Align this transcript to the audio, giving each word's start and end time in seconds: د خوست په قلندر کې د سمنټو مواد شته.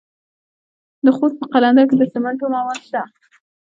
د 1.05 1.07
خوست 1.15 1.35
په 1.39 1.45
قلندر 1.53 1.85
کې 1.89 1.95
د 1.97 2.03
سمنټو 2.13 2.45
مواد 2.55 2.79
شته. 2.87 3.01